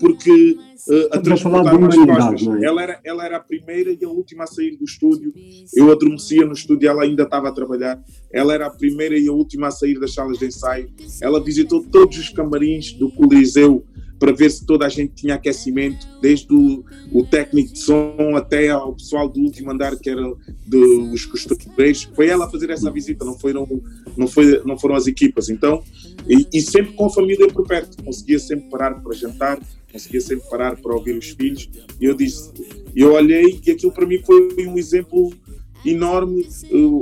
porque 0.00 0.56
uh, 0.88 1.16
a 1.16 1.18
transportar 1.18 1.78
nas 1.78 1.96
costas. 1.96 2.62
É? 2.62 2.64
Ela, 2.64 2.82
era, 2.82 3.00
ela 3.04 3.24
era 3.24 3.36
a 3.36 3.40
primeira 3.40 3.92
e 3.92 4.04
a 4.04 4.08
última 4.08 4.44
a 4.44 4.46
sair 4.46 4.76
do 4.76 4.84
estúdio. 4.84 5.32
Eu 5.74 5.92
adormecia 5.92 6.44
no 6.44 6.52
estúdio, 6.52 6.88
ela 6.88 7.04
ainda 7.04 7.22
estava 7.22 7.48
a 7.48 7.52
trabalhar. 7.52 8.02
Ela 8.32 8.54
era 8.54 8.66
a 8.66 8.70
primeira 8.70 9.16
e 9.16 9.28
a 9.28 9.32
última 9.32 9.68
a 9.68 9.70
sair 9.70 9.98
das 10.00 10.14
salas 10.14 10.38
de 10.38 10.46
ensaio. 10.46 10.90
Ela 11.20 11.42
visitou 11.42 11.82
todos 11.82 12.18
os 12.18 12.28
camarins 12.30 12.92
do 12.92 13.10
Coliseu 13.10 13.86
para 14.22 14.30
ver 14.30 14.52
se 14.52 14.64
toda 14.64 14.86
a 14.86 14.88
gente 14.88 15.14
tinha 15.14 15.34
aquecimento, 15.34 16.06
desde 16.20 16.54
o, 16.54 16.84
o 17.12 17.24
técnico 17.24 17.72
de 17.72 17.80
som 17.80 18.36
até 18.36 18.68
ao 18.68 18.94
pessoal 18.94 19.28
do 19.28 19.40
último 19.40 19.72
andar, 19.72 19.96
que 19.96 20.08
era 20.08 20.22
dos 20.64 21.26
costureiros. 21.26 22.04
Foi 22.14 22.28
ela 22.28 22.44
a 22.44 22.48
fazer 22.48 22.70
essa 22.70 22.88
visita, 22.88 23.24
não 23.24 23.36
foram, 23.36 23.66
não 24.16 24.28
foi, 24.28 24.62
não 24.64 24.78
foram 24.78 24.94
as 24.94 25.08
equipas. 25.08 25.48
Então, 25.48 25.82
e, 26.28 26.46
e 26.52 26.62
sempre 26.62 26.92
com 26.92 27.06
a 27.06 27.10
família 27.10 27.48
por 27.48 27.66
perto, 27.66 28.00
conseguia 28.04 28.38
sempre 28.38 28.70
parar 28.70 28.94
para 29.02 29.12
jantar, 29.12 29.58
conseguia 29.90 30.20
sempre 30.20 30.48
parar 30.48 30.76
para 30.76 30.94
ouvir 30.94 31.18
os 31.18 31.30
filhos. 31.30 31.68
E 32.00 32.04
eu 32.04 32.14
disse, 32.14 32.48
eu 32.94 33.14
olhei 33.14 33.60
e 33.66 33.70
aquilo 33.72 33.90
para 33.90 34.06
mim 34.06 34.22
foi 34.24 34.68
um 34.68 34.78
exemplo 34.78 35.32
enorme, 35.84 36.46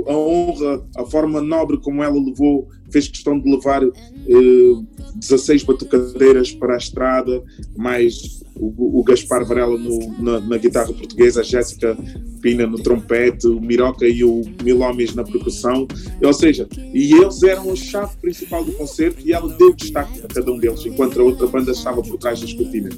a 0.07 0.13
honra, 0.13 0.85
a 0.97 1.05
forma 1.05 1.41
nobre 1.41 1.77
como 1.77 2.03
ela 2.03 2.19
levou 2.19 2.67
fez 2.91 3.07
questão 3.07 3.39
de 3.39 3.49
levar 3.49 3.83
uh, 3.83 3.93
eh, 4.27 5.15
16 5.15 5.63
batucadeiras 5.63 6.51
para 6.51 6.75
a 6.75 6.77
estrada, 6.77 7.41
mais 7.75 8.41
o, 8.55 8.99
o 8.99 9.03
Gaspar 9.03 9.45
Varela 9.45 9.77
no, 9.77 10.21
na, 10.21 10.39
na, 10.41 10.57
guitarra 10.57 10.93
portuguesa, 10.93 11.41
a 11.41 11.43
Jéssica 11.43 11.97
Pina 12.41 12.67
no 12.67 12.77
trompete, 12.77 13.47
o 13.47 13.59
Miroca 13.59 14.07
e 14.07 14.23
o 14.23 14.41
Milhomes 14.63 15.15
na 15.15 15.23
percussão. 15.23 15.87
Ou 16.21 16.33
seja, 16.33 16.67
e 16.93 17.13
eles 17.13 17.41
eram 17.43 17.71
a 17.71 17.75
chave 17.75 18.15
principal 18.17 18.63
do 18.63 18.73
concerto 18.73 19.21
e 19.25 19.31
ela 19.31 19.51
deu 19.55 19.73
destaque 19.73 20.21
a 20.23 20.27
cada 20.27 20.51
um 20.51 20.59
deles, 20.59 20.85
enquanto 20.85 21.19
a 21.19 21.23
outra 21.23 21.47
banda 21.47 21.71
estava 21.71 22.01
por 22.01 22.17
trás 22.17 22.41
das 22.41 22.53
cortinas. 22.53 22.95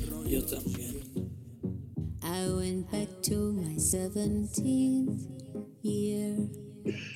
I 2.22 2.48
went 2.50 2.90
back 2.92 3.08
to 3.30 3.54
my 3.54 3.76
17th 3.76 4.60
year. 4.64 5.63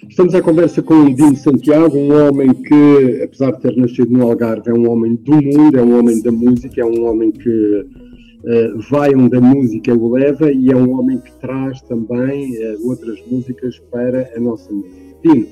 Estamos 0.09 0.35
à 0.35 0.41
conversa 0.41 0.81
com 0.81 0.93
o 0.95 1.15
Dino 1.15 1.37
Santiago, 1.37 1.97
um 1.97 2.11
homem 2.11 2.53
que, 2.53 3.21
apesar 3.23 3.51
de 3.51 3.61
ter 3.61 3.77
nascido 3.77 4.11
no 4.11 4.23
Algarve, 4.23 4.69
é 4.69 4.73
um 4.73 4.89
homem 4.89 5.15
do 5.15 5.41
mundo, 5.41 5.77
é 5.77 5.81
um 5.81 5.97
homem 5.97 6.21
da 6.21 6.33
música, 6.33 6.81
é 6.81 6.85
um 6.85 7.05
homem 7.05 7.31
que 7.31 7.49
uh, 7.49 8.79
vai 8.89 9.15
onde 9.15 9.37
a 9.37 9.41
música 9.41 9.93
o 9.93 10.11
leva 10.11 10.51
e 10.51 10.69
é 10.69 10.75
um 10.75 10.99
homem 10.99 11.17
que 11.17 11.31
traz 11.39 11.81
também 11.83 12.57
uh, 12.57 12.89
outras 12.89 13.17
músicas 13.27 13.79
para 13.89 14.29
a 14.35 14.39
nossa 14.39 14.69
música. 14.69 14.95
Dino, 15.23 15.47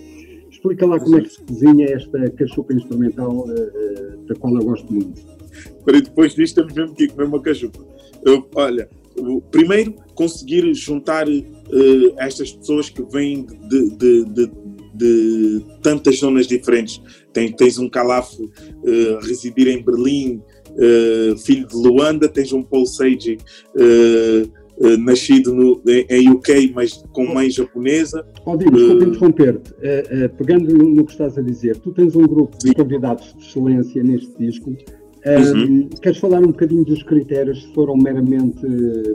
explica 0.51 0.85
lá 0.85 0.99
como 0.99 1.17
é 1.17 1.21
que 1.21 1.29
se 1.29 1.41
cozinha 1.41 1.85
esta 1.85 2.29
cachupa 2.31 2.73
instrumental 2.73 3.45
uh, 3.45 4.25
da 4.27 4.35
qual 4.35 4.55
eu 4.55 4.63
gosto 4.65 4.91
muito. 4.93 5.21
Para 5.85 6.01
depois 6.01 6.35
disto 6.35 6.59
estamos 6.59 6.73
mesmo 6.73 6.91
aqui 6.91 7.07
comer 7.07 7.27
uma 7.27 7.41
cachupa. 7.41 7.79
Olha, 8.55 8.89
primeiro 9.51 9.93
conseguir 10.15 10.73
juntar 10.73 11.27
uh, 11.27 12.13
estas 12.17 12.51
pessoas 12.51 12.89
que 12.89 13.03
vêm 13.03 13.45
de, 13.45 13.89
de, 13.97 14.25
de, 14.25 14.51
de, 14.95 15.65
tantas 15.83 16.17
zonas 16.17 16.47
diferentes. 16.47 17.01
Tem, 17.31 17.51
tens 17.51 17.77
um 17.77 17.89
Calaf 17.89 18.33
uh, 18.39 19.17
a 19.17 19.25
residir 19.25 19.67
em 19.67 19.83
Berlim, 19.83 20.41
uh, 20.71 21.37
filho 21.37 21.67
de 21.67 21.75
Luanda, 21.75 22.27
tens 22.27 22.51
um 22.53 22.63
Paul 22.63 22.85
Sage 22.85 23.37
nascido 24.99 25.55
no, 25.55 25.81
em 26.09 26.29
UK, 26.29 26.73
mas 26.75 27.01
com 27.13 27.25
mãe 27.25 27.49
japonesa. 27.49 28.27
Aldir, 28.45 28.69
desculpa 28.69 29.05
uh, 29.05 29.07
interromper-te. 29.07 29.73
Pegando 30.37 30.73
no, 30.73 30.89
no, 30.95 31.05
que 31.05 31.13
estás 31.13 31.37
a 31.37 31.41
dizer, 31.41 31.77
tu 31.77 31.93
tens 31.93 32.13
um 32.13 32.27
grupo 32.27 32.57
de 32.57 32.73
convidados 32.73 33.33
de 33.33 33.45
excelência 33.45 34.03
neste 34.03 34.37
disco. 34.37 34.75
Uhum. 35.25 35.89
Queres 36.01 36.19
falar 36.19 36.39
um 36.39 36.47
bocadinho 36.47 36.85
dos 36.85 37.01
critérios, 37.01 37.63
se 37.63 37.73
foram 37.73 37.95
meramente 37.97 38.61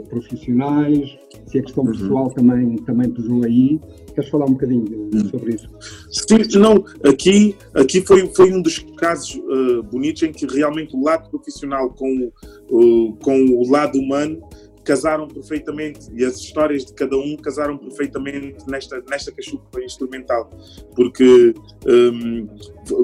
profissionais, 0.09 1.17
se 1.47 1.59
a 1.59 1.63
questão 1.63 1.85
uhum. 1.85 1.91
pessoal 1.91 2.29
também, 2.31 2.75
também 2.77 3.09
pesou 3.09 3.43
aí? 3.45 3.79
Queres 4.13 4.29
falar 4.29 4.45
um 4.45 4.51
bocadinho 4.51 5.09
uhum. 5.13 5.29
sobre 5.29 5.55
isso? 5.55 5.69
Sim, 6.11 6.59
não, 6.59 6.83
aqui, 7.05 7.55
aqui 7.73 8.01
foi, 8.01 8.27
foi 8.27 8.51
um 8.51 8.61
dos 8.61 8.79
casos 8.97 9.35
uh, 9.35 9.83
bonitos 9.83 10.23
em 10.23 10.33
que 10.33 10.45
realmente 10.45 10.95
o 10.95 11.01
lado 11.01 11.29
profissional 11.29 11.89
com, 11.91 12.29
uh, 12.69 13.15
com 13.23 13.45
o 13.55 13.69
lado 13.69 13.97
humano 13.97 14.41
casaram 14.83 15.27
perfeitamente 15.27 16.07
e 16.13 16.25
as 16.25 16.37
histórias 16.37 16.85
de 16.85 16.93
cada 16.93 17.17
um 17.17 17.35
casaram 17.37 17.77
perfeitamente 17.77 18.57
nesta, 18.67 19.01
nesta 19.09 19.31
cachupa 19.31 19.81
instrumental, 19.81 20.49
porque 20.95 21.53
um, 21.85 22.47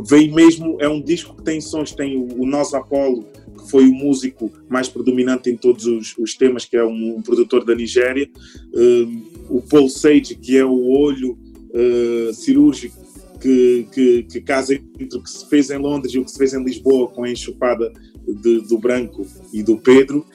vem 0.04 0.34
mesmo, 0.34 0.78
é 0.80 0.88
um 0.88 1.02
disco 1.02 1.36
que 1.36 1.44
tem 1.44 1.62
sons, 1.62 1.92
tem 1.92 2.18
o, 2.18 2.42
o 2.42 2.46
Nós 2.46 2.74
Apolo, 2.74 3.24
que 3.58 3.70
foi 3.70 3.88
o 3.88 3.94
músico 3.94 4.52
mais 4.70 4.90
predominante 4.90 5.50
em 5.50 5.58
todos 5.58 5.86
os, 5.86 6.18
os 6.18 6.36
temas, 6.36 6.66
que 6.66 6.78
é 6.78 6.84
um, 6.84 7.18
um 7.18 7.22
produtor 7.22 7.64
da 7.64 7.76
Nigéria, 7.76 8.30
um, 8.74 9.24
o 9.50 9.62
Paul 9.62 9.90
Sage, 9.90 10.36
que 10.36 10.58
é 10.58 10.66
o 10.66 10.88
olho 10.88 11.38
uh, 11.72 12.34
cirúrgico 12.34 13.07
que, 13.38 13.88
que, 13.94 14.24
que, 14.24 14.42
casa 14.42 14.74
entre 14.74 15.18
o 15.18 15.24
que 15.24 15.30
se 15.30 15.48
fez 15.50 15.70
em 15.70 15.78
Londres 15.78 16.14
e 16.14 16.20
o 16.20 16.26
que 16.26 16.32
se 16.32 16.38
fez 16.38 16.54
em 16.54 16.64
Lisboa 16.64 17.08
com 17.08 17.24
a 17.24 17.32
enxupada 17.32 17.92
de, 18.26 18.62
do 18.62 18.78
Branco 18.78 19.26
e 19.54 19.64
do 19.64 19.78
Pedro, 19.78 20.26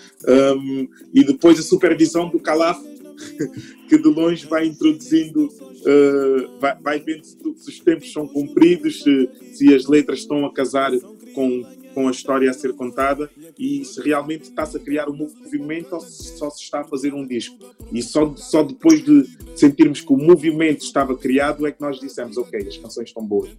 um, 0.57 0.89
e 1.13 1.25
depois 1.25 1.59
a 1.59 1.63
supervisão 1.63 2.29
do 2.29 2.41
Calaf, 2.41 2.81
que 3.89 3.99
de 3.99 4.09
longe 4.09 4.47
vai 4.47 4.67
introduzindo, 4.67 5.47
uh, 5.47 6.59
vai, 6.61 6.79
vai, 6.81 7.01
vendo 7.01 7.25
se, 7.25 7.37
se, 7.57 7.71
os 7.71 7.81
tempos 7.81 8.13
são 8.13 8.27
cumpridos, 8.27 9.03
se, 9.03 9.29
se 9.53 9.75
as 9.75 9.87
letras 9.87 10.21
estão 10.21 10.47
a 10.47 10.53
casar 10.53 10.91
com, 11.35 11.63
com 11.95 12.09
a 12.09 12.11
história 12.11 12.51
a 12.51 12.53
ser 12.53 12.73
contada 12.75 13.31
e 13.59 13.85
se 13.85 14.01
realmente 14.01 14.45
está-se 14.45 14.77
a 14.77 14.81
criar 14.81 15.09
um 15.09 15.17
movimento 15.17 15.95
ou 15.95 16.01
se 16.01 16.37
só 16.37 16.51
se 16.51 16.63
está 16.63 16.81
a 16.81 16.85
fazer 16.85 17.15
um 17.15 17.27
disco. 17.27 17.57
E 17.93 18.03
só, 18.03 18.35
só 18.37 18.63
depois 18.63 19.05
de 19.05 19.25
sentirmos 19.55 20.01
que 20.01 20.13
o 20.13 20.17
movimento 20.17 20.83
estava 20.83 21.17
criado 21.17 21.67
é 21.67 21.73
que 21.73 21.81
nós 21.81 21.99
dissemos, 22.01 22.37
ok, 22.37 22.61
as 22.67 22.77
canções 22.77 23.09
estão 23.09 23.25
boas. 23.25 23.51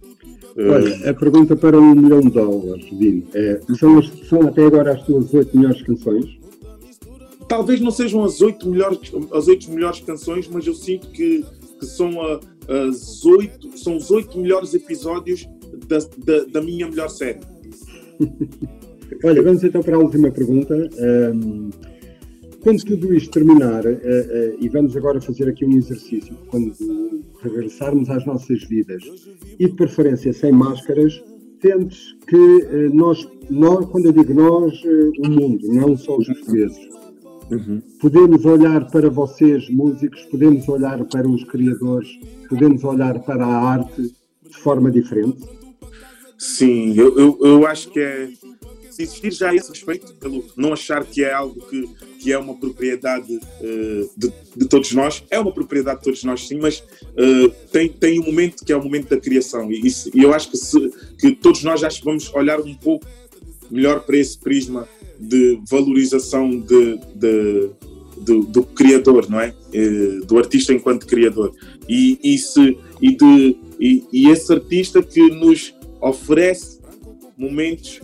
Olha, 0.56 1.06
uh... 1.06 1.10
a 1.10 1.14
pergunta 1.14 1.56
para 1.56 1.78
um 1.78 1.94
milhão 1.94 2.20
de 2.20 2.30
dólares, 2.30 2.86
Dino, 2.90 3.24
é, 3.34 3.60
são, 3.78 4.02
são 4.02 4.42
até 4.42 4.64
agora 4.64 4.92
as 4.92 5.02
tuas 5.04 5.32
oito 5.34 5.56
melhores 5.56 5.82
canções? 5.82 6.38
Talvez 7.48 7.80
não 7.80 7.90
sejam 7.90 8.24
as 8.24 8.40
oito 8.40 8.68
melhores, 8.68 8.98
as 9.32 9.66
melhores 9.66 10.00
canções, 10.00 10.48
mas 10.48 10.66
eu 10.66 10.74
sinto 10.74 11.08
que, 11.08 11.44
que 11.78 11.86
são 11.86 12.20
a, 12.20 12.40
as 12.88 13.24
oito, 13.24 13.76
são 13.76 13.96
os 13.96 14.10
oito 14.10 14.38
melhores 14.38 14.72
episódios 14.74 15.46
da, 15.86 15.98
da, 15.98 16.44
da 16.44 16.60
minha 16.62 16.88
melhor 16.88 17.08
série. 17.08 17.40
Olha, 19.24 19.42
vamos 19.42 19.62
então 19.62 19.82
para 19.82 19.96
a 19.96 19.98
última 19.98 20.30
pergunta. 20.30 20.74
Um, 20.74 21.70
quando 22.60 22.82
tudo 22.82 23.14
isto 23.14 23.30
terminar, 23.30 23.84
uh, 23.84 23.90
uh, 23.90 24.56
e 24.58 24.68
vamos 24.70 24.96
agora 24.96 25.20
fazer 25.20 25.48
aqui 25.48 25.66
um 25.66 25.76
exercício, 25.76 26.34
quando 26.48 26.72
regressarmos 27.42 28.08
às 28.08 28.24
nossas 28.24 28.64
vidas, 28.64 29.02
e 29.58 29.68
de 29.68 29.74
preferência 29.74 30.32
sem 30.32 30.50
máscaras, 30.50 31.22
tentes 31.60 32.16
que 32.26 32.36
uh, 32.36 32.94
nós, 32.94 33.28
nós, 33.50 33.84
quando 33.86 34.06
eu 34.06 34.12
digo 34.12 34.32
nós, 34.32 34.82
o 35.18 35.28
mundo, 35.28 35.68
não 35.68 35.94
só 35.96 36.16
os 36.16 36.26
portugueses, 36.26 36.88
uhum. 37.50 37.82
podemos 38.00 38.44
olhar 38.46 38.90
para 38.90 39.10
vocês, 39.10 39.68
músicos, 39.68 40.22
podemos 40.30 40.66
olhar 40.66 41.04
para 41.04 41.28
os 41.28 41.44
criadores, 41.44 42.08
podemos 42.48 42.82
olhar 42.82 43.18
para 43.20 43.44
a 43.44 43.72
arte 43.72 44.02
de 44.02 44.56
forma 44.56 44.90
diferente? 44.90 45.63
Sim, 46.44 46.92
eu, 46.94 47.18
eu, 47.18 47.38
eu 47.42 47.66
acho 47.66 47.90
que 47.90 47.98
é 47.98 48.28
se 48.90 49.02
existir 49.02 49.32
já 49.32 49.52
esse 49.52 49.70
respeito, 49.70 50.14
pelo 50.14 50.44
não 50.56 50.74
achar 50.74 51.04
que 51.04 51.24
é 51.24 51.32
algo 51.32 51.58
que, 51.68 51.88
que 52.20 52.30
é 52.30 52.38
uma 52.38 52.54
propriedade 52.54 53.34
uh, 53.34 54.10
de, 54.14 54.30
de, 54.54 54.68
todos 54.68 54.92
nós, 54.92 55.24
é 55.30 55.40
uma 55.40 55.50
propriedade 55.50 55.98
de 55.98 56.04
todos 56.04 56.22
nós 56.22 56.46
sim, 56.46 56.58
mas 56.60 56.80
uh, 56.80 57.50
tem, 57.72 57.88
tem 57.88 58.20
um 58.20 58.26
momento 58.26 58.62
que 58.62 58.72
é 58.72 58.76
o 58.76 58.84
momento 58.84 59.08
da 59.08 59.16
criação 59.16 59.72
e, 59.72 59.82
e 60.14 60.22
eu 60.22 60.34
acho 60.34 60.50
que, 60.50 60.58
se, 60.58 60.92
que 61.18 61.32
todos 61.32 61.64
nós 61.64 61.80
que 61.80 62.04
vamos 62.04 62.32
olhar 62.34 62.60
um 62.60 62.74
pouco 62.74 63.06
melhor 63.70 64.00
para 64.00 64.18
esse 64.18 64.38
prisma 64.38 64.86
de 65.18 65.58
valorização 65.66 66.50
de, 66.50 67.00
de 67.14 67.70
do, 68.18 68.42
do, 68.42 68.62
criador, 68.62 69.28
não 69.28 69.40
é? 69.40 69.54
Uh, 69.74 70.24
do 70.24 70.38
artista 70.38 70.72
enquanto 70.72 71.06
criador. 71.06 71.52
E, 71.88 72.18
e, 72.22 72.38
se, 72.38 72.78
e, 73.00 73.16
de, 73.16 73.56
e, 73.80 74.04
e 74.12 74.28
esse 74.30 74.52
artista 74.52 75.02
que 75.02 75.20
nos 75.30 75.74
oferece 76.08 76.80
momentos 77.36 78.00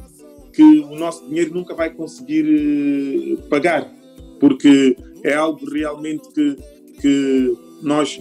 que 0.52 0.62
o 0.62 0.96
nosso 0.96 1.26
dinheiro 1.28 1.54
nunca 1.54 1.74
vai 1.74 1.90
conseguir 1.90 2.44
uh, 2.44 3.42
pagar, 3.48 3.92
porque 4.38 4.96
é 5.22 5.34
algo 5.34 5.64
realmente 5.70 6.28
que, 6.32 6.56
que 7.00 7.56
nós 7.82 8.20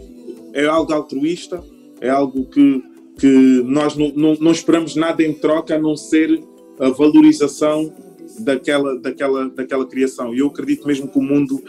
é 0.53 0.65
algo 0.65 0.93
altruísta, 0.93 1.63
é 2.01 2.09
algo 2.09 2.45
que, 2.45 2.83
que 3.17 3.63
nós 3.65 3.95
não, 3.95 4.09
não, 4.09 4.33
não 4.35 4.51
esperamos 4.51 4.95
nada 4.95 5.23
em 5.23 5.33
troca 5.33 5.75
a 5.75 5.79
não 5.79 5.95
ser 5.95 6.41
a 6.79 6.89
valorização 6.89 7.93
daquela, 8.39 8.97
daquela, 8.99 9.49
daquela 9.49 9.85
criação. 9.85 10.33
E 10.33 10.39
eu 10.39 10.47
acredito 10.47 10.87
mesmo 10.87 11.07
que 11.07 11.19
o 11.19 11.21
mundo 11.21 11.61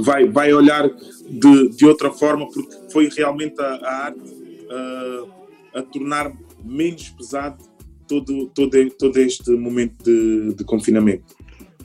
vai, 0.00 0.26
vai 0.28 0.52
olhar 0.52 0.88
de, 1.28 1.68
de 1.70 1.86
outra 1.86 2.10
forma, 2.10 2.48
porque 2.48 2.76
foi 2.90 3.08
realmente 3.08 3.60
a, 3.60 3.64
a 3.64 4.04
arte 4.06 4.20
uh, 4.20 5.28
a 5.74 5.82
tornar 5.82 6.32
menos 6.64 7.10
pesado 7.10 7.62
todo, 8.08 8.48
todo, 8.54 8.90
todo 8.90 9.16
este 9.18 9.50
momento 9.52 10.04
de, 10.04 10.54
de 10.54 10.64
confinamento. 10.64 11.34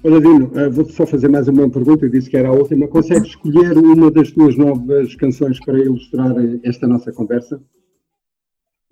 Olha, 0.04 0.22
Dino, 0.22 0.48
uh, 0.48 0.72
vou 0.72 0.88
só 0.90 1.06
fazer 1.06 1.28
mais 1.28 1.48
uma 1.48 1.70
pergunta. 1.70 2.06
Eu 2.06 2.10
disse 2.10 2.30
que 2.30 2.38
era 2.38 2.50
a 2.50 2.54
última. 2.54 2.88
Consegues 2.88 3.30
escolher 3.30 3.78
uma 3.78 4.12
das 4.12 4.32
tuas 4.32 4.56
novas 4.56 5.16
canções 5.16 5.60
para 5.60 5.80
ilustrar 5.80 6.34
esta 6.64 6.88
nossa 6.88 7.12
conversa? 7.12 7.62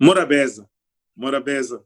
Morabeza. 0.00 0.68
Morabeza. 1.16 1.82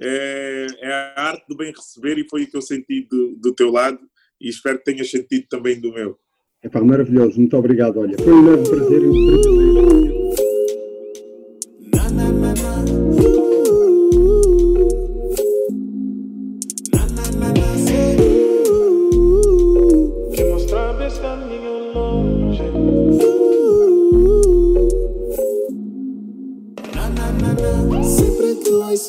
É, 0.00 0.66
é, 0.80 0.92
a 0.92 1.28
arte 1.28 1.44
do 1.48 1.56
bem 1.56 1.72
receber 1.72 2.18
e 2.18 2.28
foi 2.28 2.42
o 2.42 2.46
que 2.50 2.56
eu 2.56 2.62
senti 2.62 3.06
do, 3.08 3.36
do 3.36 3.54
teu 3.54 3.70
lado 3.70 4.00
e 4.40 4.48
espero 4.48 4.78
que 4.78 4.84
tenhas 4.84 5.10
sentido 5.10 5.46
também 5.48 5.80
do 5.80 5.92
meu. 5.92 6.18
É 6.62 6.68
pá, 6.68 6.82
maravilhoso, 6.82 7.38
muito 7.38 7.56
obrigado. 7.56 7.98
Olha, 7.98 8.18
foi 8.18 8.32
um 8.32 8.40
enorme 8.40 8.68
prazer 8.68 9.02
e 9.02 9.06
um 9.06 9.12
privilégio. 9.12 10.03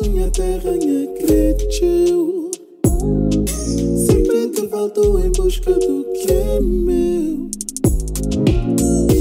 Minha 0.02 0.30
terra 0.30 0.78
cresceu 1.18 2.52
Sempre 4.06 4.50
que 4.50 4.68
volto 4.68 5.18
em 5.20 5.32
busca 5.32 5.72
do 5.72 6.06
que 6.14 6.34
é 6.34 6.60
meu. 6.60 7.50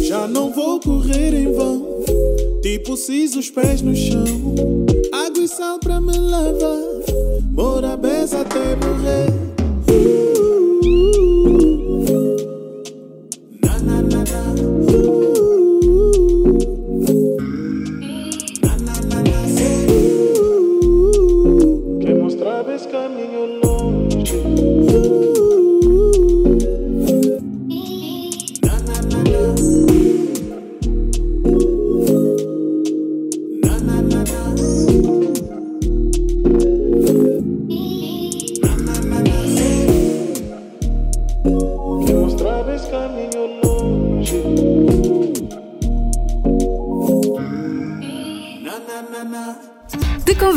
Já 0.02 0.26
não 0.26 0.52
vou 0.52 0.80
correr 0.80 1.32
em 1.32 1.52
vão. 1.52 2.02
Tipo 2.60 2.96
cis 2.96 3.36
os 3.36 3.50
pés 3.50 3.82
no 3.82 3.94
chão. 3.94 4.24
Água 5.12 5.44
e 5.44 5.48
sal 5.48 5.78
pra 5.78 6.00
me 6.00 6.18
lavar. 6.18 6.80
Morabeza 7.52 8.40
até 8.40 8.74
morrer 8.74 10.33